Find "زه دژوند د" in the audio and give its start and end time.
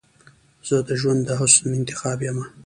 0.67-1.29